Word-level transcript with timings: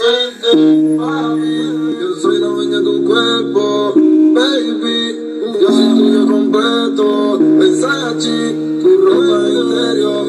Yo 0.00 0.06
soy 2.22 2.38
la 2.38 2.46
dueña 2.46 2.78
de 2.78 2.84
tu 2.84 3.04
cuerpo, 3.04 3.92
baby. 3.94 5.18
Yo 5.60 5.68
soy 5.68 5.94
tuyo 5.94 6.26
completo. 6.26 7.38
Versace, 7.38 8.56
tu 8.80 8.96
ropa 8.96 9.48
interior. 9.50 10.26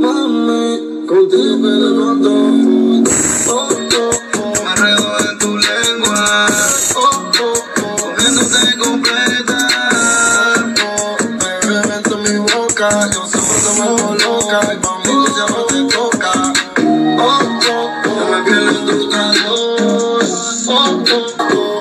Mami, 0.00 1.06
contigo 1.06 1.58
me 1.58 1.72
levanto. 1.72 2.79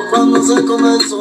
Cuando 0.10 0.44
se 0.44 0.66
comenzó. 0.66 1.20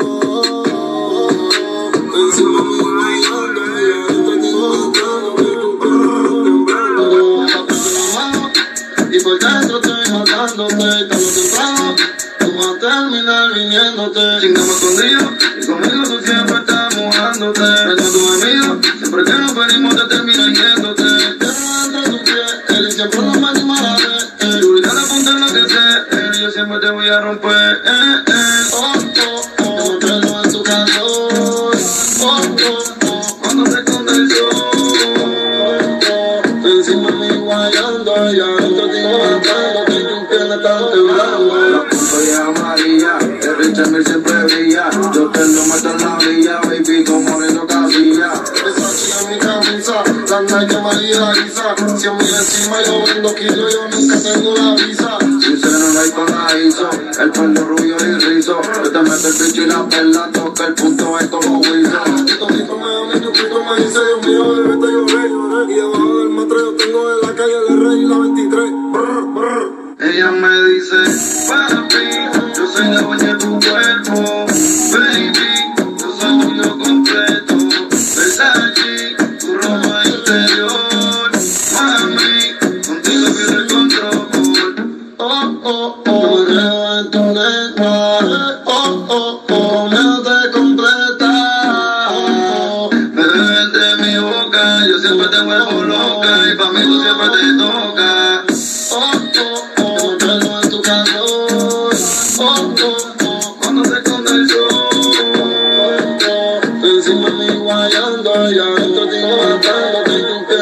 Encima 2.15 2.63
mi 2.63 2.79
bailando, 2.81 3.61
y 3.81 3.93
adentro 3.93 4.33
tengo 4.41 4.67
gritando, 4.71 5.35
que 5.37 5.43
tu 5.43 5.79
cuerpo 5.79 6.43
temblando. 6.45 7.03
Apretando 7.43 7.91
la 7.95 8.05
mano, 8.15 8.41
y 9.11 9.21
por 9.21 9.39
dentro 9.39 9.77
estoy 9.79 10.11
matándote. 10.13 10.75
Tarde 10.75 11.15
o 11.15 11.31
temprano, 11.31 11.97
vas 12.57 12.67
a 12.67 12.79
terminar 12.79 13.55
viniéndote. 13.55 14.23
Chingamos 14.41 14.77
conmigo 14.77 15.38
yo 26.48 26.52
siempre 26.52 26.79
te 26.80 26.91
voy 26.91 27.09
a 27.09 27.20
romper. 27.20 27.51
Eh, 27.52 28.25
eh. 28.27 28.70
Oh, 28.73 28.95
oh, 29.21 29.43
oh, 29.65 29.93
me 29.93 29.99
pierdo 29.99 30.45
en 30.45 30.52
tu 30.52 30.63
calor. 30.63 30.96
Oh, 31.01 31.73
oh, 32.23 32.41
oh, 33.07 33.38
Cuando 33.43 33.71
se 33.71 33.79
esconde 33.80 34.13
el 34.13 34.30
sol. 34.30 34.59
Encima 36.65 37.10
de 37.10 37.16
mí 37.16 37.37
guayando 37.38 38.32
y 38.32 38.41
adentro 38.41 38.88
te 38.88 39.02
matando 39.02 39.85
que 39.87 40.01
tus 40.04 40.29
piernas 40.29 40.57
están 40.59 40.91
temblando. 40.91 41.54
La 41.71 41.82
punta 41.91 42.19
ya 42.26 42.45
María, 42.63 43.19
el 43.43 43.57
Richard 43.59 44.04
siempre 44.07 44.45
brilla. 44.45 44.91
Yo 45.15 45.30
te 45.30 45.46
lo 45.46 45.65
meto 45.66 45.91
en 45.91 45.99
la 45.99 46.19
villa, 46.19 46.60
baby, 46.65 47.04
como 47.04 47.41
Reno 47.41 47.66
Casilla. 47.66 48.32
Esa 48.54 49.29
mi 49.29 49.38
camisa, 49.38 50.02
la 50.29 50.41
Nike 50.41 50.79
María 50.79 51.32
Isa. 51.46 51.74
Cien 51.99 52.16
mil 52.16 52.35
encima 52.35 52.82
yo 52.87 53.04
vendo 53.07 53.35
kilos, 53.35 53.73
yo 53.74 53.88
nunca 53.88 54.16
tengo 54.23 54.54
la 54.54 54.74
visa. 54.76 55.18
El 57.19 57.30
pelo 57.33 57.65
rubio 57.65 57.97
y 57.97 58.19
rizo. 58.21 58.61
Yo 58.85 58.93
te 58.93 59.02
meto 59.02 59.29
el 59.29 59.35
bicho 59.35 59.63
y 59.63 59.66
la 59.66 59.88
perla, 59.88 60.30
toca 60.33 60.66
el 60.66 60.74
punto 60.74 61.19
es 61.19 61.27
como 61.27 61.60
Wilson. 61.60 62.27
Todito 62.38 62.79
me 62.79 62.93
da 62.93 63.05
mi 63.07 63.21
chupito, 63.21 63.65
me 63.65 63.85
dice 63.85 63.99
Dios 63.99 64.27
mío, 64.27 64.55
bebé, 64.55 64.87
te 64.87 64.93
lloré, 64.93 65.28
lloré. 65.28 65.72
Y 65.72 65.77
debajo 65.77 66.19
del 66.19 66.28
metro 66.31 66.59
yo 66.59 66.77
tengo 66.77 67.09
de 67.09 67.27
la 67.27 67.34
calle 67.34 67.55
el 67.69 67.81
rey 67.81 68.05
la 68.05 68.19
23. 68.19 68.71
Brr, 68.93 69.25
brr. 69.34 69.88
Ella 70.00 70.31
me 70.31 70.62
dice, 70.65 70.97
papi, 71.49 72.56
yo 72.56 72.66
soy 72.69 72.88
la 72.88 73.03
dueña 73.03 73.28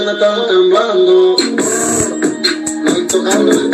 piernas 0.07 0.15
están 0.15 0.47
temblando. 0.47 1.37
Estoy 2.87 3.07
tocando 3.09 3.53
el 3.53 3.71